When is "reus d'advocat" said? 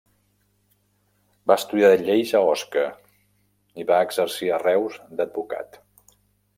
4.69-5.83